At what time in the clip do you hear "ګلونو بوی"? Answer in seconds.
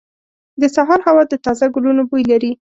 1.75-2.23